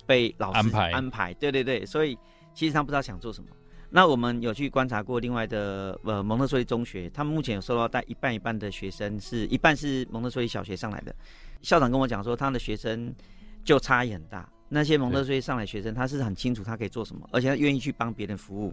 [0.06, 1.34] 被老师安排安排。
[1.34, 2.16] 对对对，所以
[2.54, 3.50] 其实他不知道想做什么。
[3.94, 11.14] 那我们有去观察过另外的呃蒙特梭利中学，他们目前有收到带一半一半的学生，是一半是蒙特梭利小学上来的。
[11.60, 13.14] 校长跟我讲说，他的学生
[13.62, 14.48] 就差异很大。
[14.72, 18.72] 那些蒙特梭利上来学生，他是很清楚他可以做什么，而且他愿意去帮别人服务，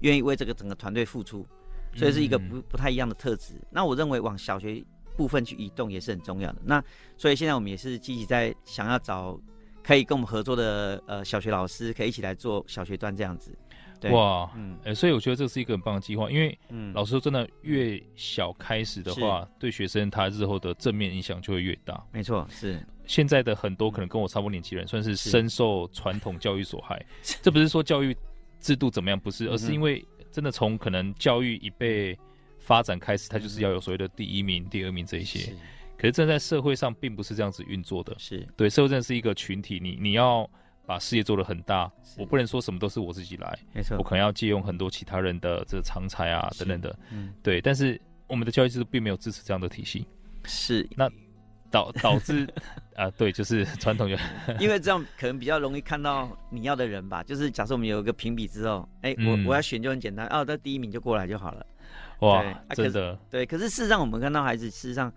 [0.00, 1.44] 愿意为这个整个团队付出，
[1.96, 3.54] 所以是一个不不太一样的特质。
[3.68, 4.82] 那我认为往小学
[5.16, 6.62] 部分去移动也是很重要的。
[6.64, 6.82] 那
[7.16, 9.36] 所以现在我们也是积极在想要找
[9.82, 13.52] 可以跟我们合作的呃小学老师，可以一起来做小学端这样子。
[14.10, 22.04] 哇，嗯，哎、欸，所以我觉得这是一个很棒的计划，因为，嗯，老师说，真的越小开始的话，对学生他日后的正面影响就会越大。
[22.10, 27.04] 没错，是现在的很多可能跟我差不多年纪人，算是深受传统教育所害。
[27.42, 28.16] 这不是说教育
[28.60, 32.18] 制度怎么样，不是，而是因为真的从可能教育已被
[32.58, 35.52] 发展开始，它就是要有所谓的第一名、第二名这一些。
[35.96, 38.14] 可是，正在社会上，并不是这样子运作的。
[38.18, 40.48] 是对，社会真的是一个群体，你你要。
[40.84, 47.60] 把事业做得很大，我不能说什么都是我自己来，没错，我可能要借用很多其他人的这个长才啊等等的，嗯，对。
[47.60, 50.04] 但是我们的教育制度并没有支持这样的体系，
[50.44, 51.08] 是那
[51.72, 52.46] 导 导致
[52.94, 54.14] 啊，对，就是 传统就，
[54.60, 57.22] 因为这样 可能比较容易看到你要的人吧。
[57.24, 61.66] 就是假设我们有一个评比之后，哎、欸，我我要选就很简单，哦，那第一名就过来就好了。
[62.20, 62.44] 哇，
[62.76, 63.44] 真的，对。
[63.44, 65.12] 可是事实上，我们看到孩子，事实上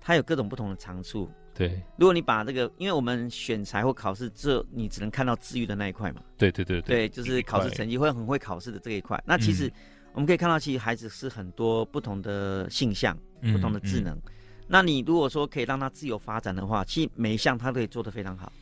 [0.00, 1.30] 他有各种不同的长处。
[1.54, 6.22] 对，如果你把这个，因为我们选材或考试，这你只能看到治愈的那一块嘛。
[6.38, 9.22] 对对对对，对，就是考试成绩会很会考试的这一块。
[9.26, 9.70] 那其实
[10.12, 14.18] 我们可以看到，其实孩子是很多不同的性向、嗯、不同的智能。
[14.72, 18.52] 那你如果说可以让他自由发展的话，其实每一项他都可以做得非常好。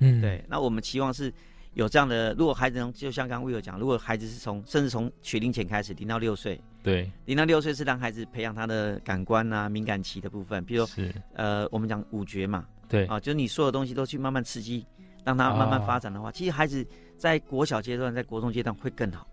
[0.00, 0.44] 嗯，对。
[0.48, 1.32] 那我们期望是
[1.74, 6.60] 有这样的，如果孩子能就像刚刚 Will 讲，如果孩子是从甚至从学龄前开始，零到六岁。
[6.82, 14.84] 对，零到六岁是让孩子培养他的感官啊、敏感期的部分，比如说，呃，我们讲五觉嘛，对啊，就是你所有东西都去慢慢刺激，
[15.24, 16.84] 让他慢慢发展的话，哦、其实孩子
[17.16, 19.26] 在国小阶段、在国中阶段会更好。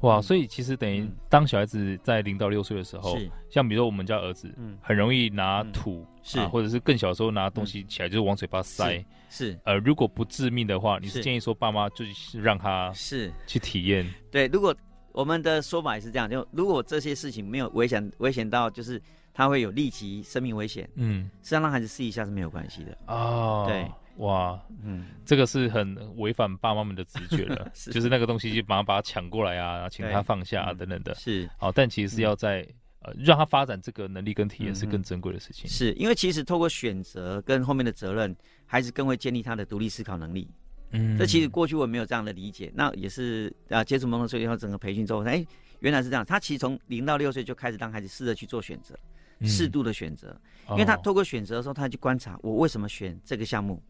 [0.00, 8.96] 哇，所以其实等于当小孩子在零到六岁的时候、嗯，像比如说我们家儿子，嗯，很容易拿土、嗯、是、啊，或者是更小的时候拿东西起来就是往嘴巴塞，
[9.28, 9.58] 是，是。
[9.64, 13.32] 呃，如果不致命的话，你是建议说爸妈就是让他是。
[13.46, 14.74] 去体验，对，如果。
[15.12, 19.02] 我们的说法也是这样，就如果这些事情没有危险，危险到就是
[19.34, 22.96] 他会有立即生命危险，嗯，实际上让孩子试一下是没有关系的。
[23.08, 23.64] 哦。
[23.66, 27.90] 对，哇，嗯，这个是很违反爸妈们的直觉了， 是。
[27.90, 31.48] 就是那个东西就马上把它抢过来啊，请他放下啊等等的，是。
[31.58, 38.34] 好，但其实是要在、嗯、呃让他发展这个能力跟体验是更珍贵的事情，是因为其实透过选择跟后面的责任，
[38.66, 40.48] 孩子更会建立他的独立思考能力。
[40.92, 45.46] 嗯，这其实过去我没有这样的理解，那也是啊，接触蒙特梭利以后，整个培训之后，哎，
[45.78, 46.26] 原来是这样。
[46.26, 48.98] 他其实从零到六岁就开始让孩子试着去做选择，
[49.42, 50.38] 适、嗯、度的选择，
[50.70, 53.80] 因为他透过选择的时候，他去观察我为什么选这个项目，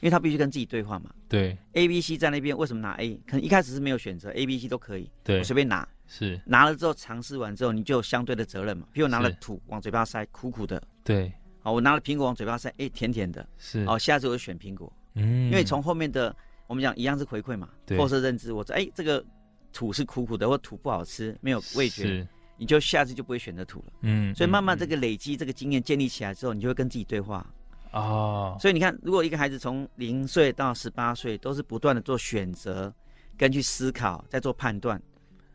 [0.00, 1.10] 因为他必须跟自己对话嘛。
[1.28, 3.14] 对，A、B、C 在那边为什么拿 A？
[3.26, 5.86] 可能一开始是没有选择，A、B、C 都可以，对，我随便拿。
[6.06, 8.86] 是拿了之后尝试完之后，你就有相对的责任嘛。
[8.92, 10.82] 比如拿了土往嘴巴塞，苦苦的。
[11.02, 13.46] 对，好，我拿了苹果往嘴巴塞，哎，甜甜的。
[13.58, 14.92] 是，好，下次我就选苹果。
[15.14, 16.34] 嗯，因为从后面的。
[16.68, 18.52] 我们讲一样是回馈嘛，后设认知。
[18.52, 19.24] 我说，哎、欸，这个
[19.72, 23.92] 土是苦苦的，或土不好吃，没有味觉，你就下次就不会选择土了。
[24.00, 27.48] 嗯，所以慢慢这个累积、嗯，这个经验建立起来之后，你就会跟自己对话。
[27.92, 32.92] 哦，所以你看，如果一个孩子从零岁到十八岁都是不断的做选择，
[33.36, 35.00] 跟去思考，在做判断，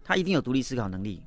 [0.04, 1.22] 他一定有独立思考能力。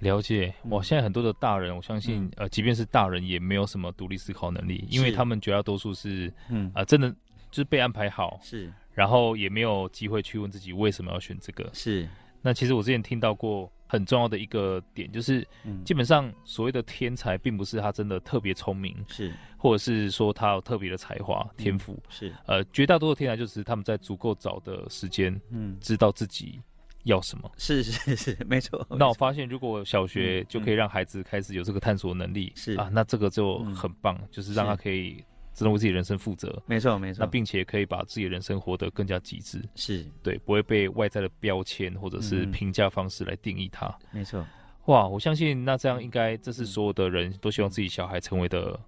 [0.00, 7.10] 了解，我，现在很多的大人，我相信，嗯、呃，即便是大人，也没有什么独立思考能力，因为他们绝大多数是，嗯，啊、呃，真的
[7.50, 8.38] 就是被安排好。
[8.42, 8.72] 是。
[8.92, 11.68] 然后也没有机会去问自己为什么要选这个。
[11.72, 12.08] 是，
[12.44, 15.46] 那其实我之前听到过很重要的一个点，就是
[15.82, 22.30] 基本上所谓的天才，并不是他真的特别聪明，是，或者是说他有特别的才华、天赋，是。
[22.46, 26.60] 呃，绝大多数天才就是他们在足够早的时间，嗯，知道自己
[27.04, 27.50] 要什么。
[27.56, 28.86] 是是是，没错。
[28.90, 35.24] 那我发现，如果小学就可以让孩子开始有这个探索能力，是啊，那这个就很棒，就是让他可以。
[35.54, 37.24] 只能为自己人生负责，没错没错。
[37.24, 43.96] 那并且可以把自己的人生活得更加极致，是对，不会被外在的标签或者是评价方式来定义它。
[44.10, 44.44] 没错，
[44.86, 48.78] 哇，我相信那这样应该这是所有的人都希望自己小孩成为的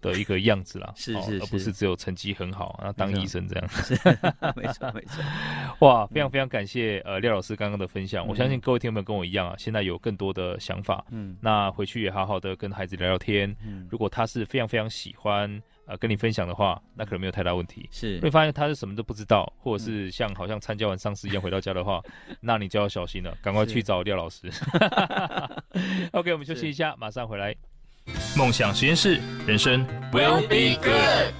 [0.00, 3.68] 的一个样子啦， 是是，而不是只有成绩很好，然后当医生这样。
[3.68, 3.94] 是，
[4.56, 5.22] 没错没错。
[5.80, 15.62] 哇，非常非常感谢呃廖老师刚刚的分享，我相信各位听众们跟我一样啊，现在有更多的想法，嗯，那回去也好好的跟孩子聊聊天，嗯，如果他是非常非常喜欢。
[15.86, 17.86] 呃，跟你分享的话，那可能没有太大问题。
[17.92, 22.02] 是，会发现他是什么都不知道，或者是像好像参加完丧事一样回到家的话，
[22.40, 24.50] 那你就要小心了，赶快去找廖老师。
[26.12, 27.54] OK，我们休息一下，马上回来。
[28.36, 31.34] 梦想实验室，人生 will be good。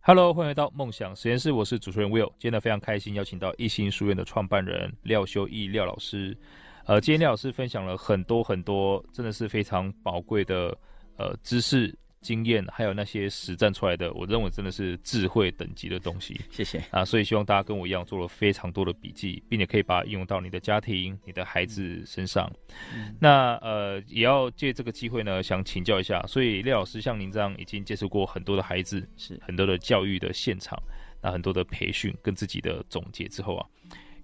[0.00, 2.28] Hello，欢迎来到梦想实验室，我是主持人 Will。
[2.38, 6.36] 今天呢非常开心，邀请到一心书院的创办人廖修义廖老师。
[6.84, 10.76] 呃，今天廖老师分享了很多很多，真的是非常宝贵的
[11.16, 11.92] 呃知识。
[12.20, 16.40] 经验还有那些实战出来的，我认为真的是智慧等级的东西。
[16.50, 22.50] 谢谢啊，所以希望大家跟我一样做了非常多的笔记，并且可以把它应用到你的家庭、你的孩子身上。
[22.94, 26.20] 嗯、那呃，也要借这个机会呢，想请教一下。
[26.26, 30.76] 所以廖老师像您这样已经接触过很多的孩子，是很多的教育的现场，
[31.22, 33.66] 那很多的培训跟自己的总结之后啊，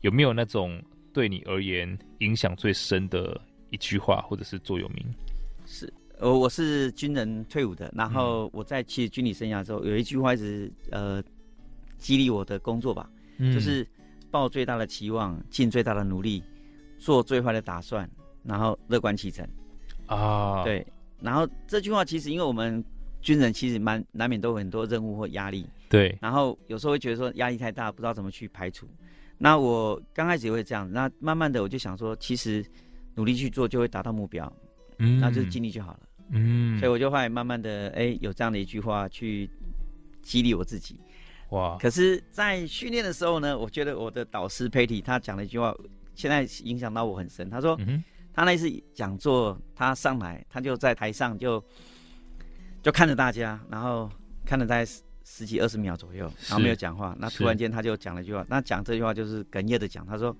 [0.01, 0.82] 有没有那种
[1.12, 3.40] 对你而言影响最深的
[3.70, 5.07] 一句话或者是座右铭？
[5.66, 5.93] 是。
[6.22, 11.20] 呃，我是军人退伍的，然后我在其实军旅生涯之后，有一句话一直呃
[11.98, 13.84] 激励我的工作吧，嗯、就是
[14.30, 16.40] 抱最大的期望，尽最大的努力，
[16.96, 18.08] 做最坏的打算，
[18.44, 19.44] 然后乐观其成
[20.06, 20.62] 啊。
[20.62, 20.86] 对，
[21.20, 22.84] 然后这句话其实因为我们
[23.20, 28.86] 军人其实蛮难免都有很多任务或压力，对，然后有时候会觉得说压力太大，不知道怎么去排除。
[29.38, 32.64] 那我刚开始也会这样，那慢慢的我就想说，其实
[33.16, 34.50] 努力去做就会达到目标，
[34.98, 36.00] 嗯，那就是尽力就好了。
[36.30, 39.50] 嗯，所以我就会慢慢的，哎、欸，有这样的一句话去
[40.22, 40.98] 激励我自己。
[41.50, 41.76] 哇！
[41.78, 45.76] 可是，在训练的时候呢，我觉得我的导师 Patty 他讲了一句话，
[46.14, 47.50] 现在影响到我很深。
[47.50, 48.02] 他说，嗯、
[48.32, 51.62] 他那次讲座，他上来，他就在台上就
[52.82, 54.10] 就看着大家，然后
[54.46, 57.14] 看了大概十十几二十秒左右，然后没有讲话。
[57.18, 60.34] 那突然间他就讲了一句话，那讲这句话就是哽咽的讲，他说：“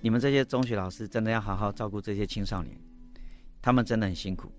[0.00, 2.74] 你们这些中学老师真的要好好照顾这些青少年，
[3.60, 4.50] 他们真的很辛苦。”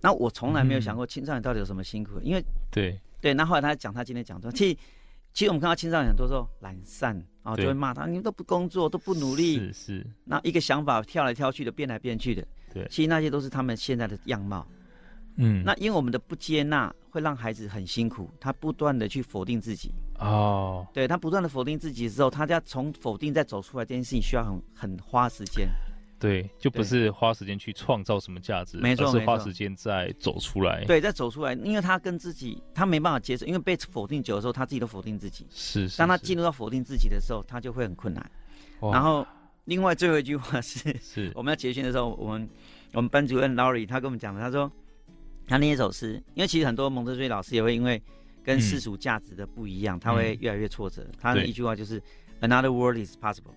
[0.00, 2.98] 那我从来没有想过青少年到底有什么辛苦，嗯、因为对。
[3.18, 4.78] 对，那后，后来他讲他今天讲说，其实
[5.32, 14.64] 其实我们看到青少年很多时候懒散啊，就会骂他，你们都不工作，都不努力，是是，那一个想法跳来跳去的，变来变去的，对，其实那些都是他们现在的样貌。
[15.36, 19.90] 嗯，那因为我们的不接纳，会让孩子很辛苦，他不断的去否定自己。
[20.20, 25.68] 哦，对他不断的否定自己之后，他要从否定再走出来，这件事情需要很很花时间。
[26.18, 30.82] 对，就不是花时间去创造什么价值，没错，而是花时间再走出来。
[30.86, 35.46] 对，再走出来，因为他跟自己，他没办法接受，因为被否定久的时候，他自己都否定自己。
[35.50, 35.98] 是，是。
[35.98, 38.30] 当他进入到否定自己的时候，他就会很困难。
[38.80, 39.26] 然后，
[39.66, 42.48] 另外最后一句话是：是我们要结训的时候，我们
[42.94, 44.72] 我们班主任 Laurie 他跟我们讲的，他说
[45.46, 48.02] 他那一首诗，因为其实很多蒙特梭利老师也会因为
[48.42, 51.06] 跟世俗价值的不一样，嗯、他会越来越挫折。
[51.20, 52.02] 他的一句话就是
[52.40, 53.52] Another world is possible。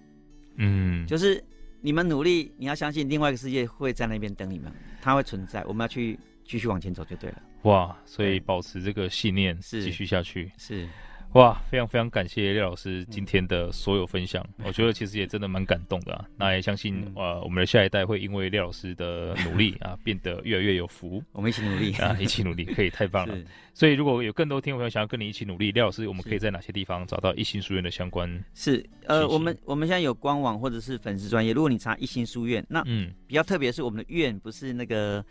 [0.57, 1.41] 嗯，就是。
[1.81, 4.71] 你们努力，你要相信另外一个世界会在那边等你们，
[5.01, 5.63] 它会存在。
[5.65, 7.41] 我们要去继续往前走就对了。
[7.63, 10.51] 哇，所以保持这个信念，是继续下去。
[10.57, 10.87] 是，
[11.33, 16.25] 哇，非常非常感谢廖老师今天的所有分享，嗯、我觉得其实也真的蛮感动的啊。
[16.35, 21.23] 那也相信，呃、嗯，我们的下一代会因为廖老师的努力 啊，变得越来越有福。
[21.33, 23.37] 我们一起努力啊，一起努力， 可以太棒了。
[23.75, 28.43] 所以，如果有更多听众朋友想要跟你一起努力，廖老师，我们可以在哪些地方找到一心书院的相关？
[28.55, 31.53] 是，呃，我们我们现在有官网或者是粉丝专业。
[31.53, 35.23] 如果你查一心书院，那嗯，比较特别是我们的院不是那个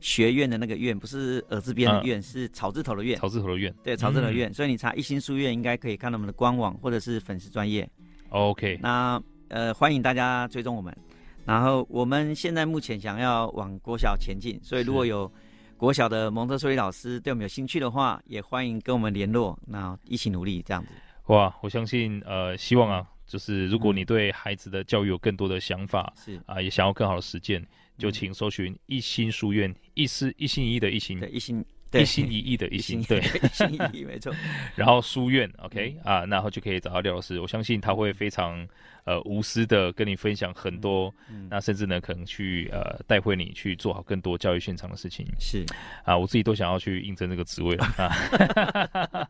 [0.00, 3.18] 学院的那个院，不是耳字边的院，嗯、是草字头的院。
[3.18, 4.50] 草字头的院，对，草字头的院。
[4.50, 7.88] 嗯、所以你查一心书院，应该可以看到我们的官网或者是粉丝专业。
[8.30, 10.96] OK，那呃，欢迎大家追踪我们。
[11.44, 15.30] 然后我们现在目前想要往国小前进，所以如果有。
[15.78, 20.88] 国小的蒙特梭利老师对我们有兴趣的话，也欢迎跟我们联络，那一起努力这样子。
[21.26, 27.62] 哇，我相信，呃，希望啊，就是如果你对孩子的教育有更多的想法，是啊，也想要更好的实践，
[27.98, 31.64] 就请搜寻一心书院，一丝一心一意的一心，对，一心。
[32.00, 34.32] 一心一意的 一心，对，一心一意没错。
[34.76, 37.40] 然后书院， OK 啊，然后就可以找到廖老师。
[37.40, 38.66] 我相信他会非常
[39.04, 41.14] 呃无私的跟你分享很多，
[41.48, 45.26] 那甚至呢可能去呃带会你去做好更多教育现场的事情。
[45.38, 45.64] 是
[46.04, 49.28] 啊，我自己都想要去应征这个职位了啊。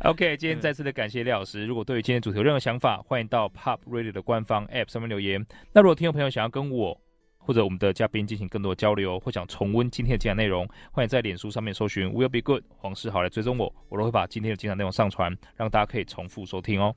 [0.00, 1.64] OK，今天再次的感谢廖老师。
[1.64, 5.44] 如果对于今天主题有任何想法，欢迎到 Pop Radio 的官方 App 上面留言。
[5.72, 7.00] 那如果听众朋友想要跟我，
[7.46, 16.92] 或者我们的嘉宾进行更多的交流，或想重温今天的精彩内容，欢迎在脸书上面搜寻 Will Be Good 黄世豪来追踪我，我都会把今天的精彩内容上传，让大家可以重复收听哦。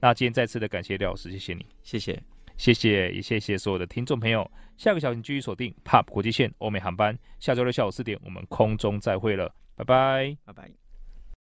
[0.00, 2.20] 那今天再次的感谢廖老师，谢谢你，谢谢，
[2.56, 4.50] 谢谢，也谢谢所有的听众朋友。
[4.76, 10.81] 下个小时继续锁定 POP 国际线欧美航班，下周六下午四点我们空中再会了，拜拜，拜拜。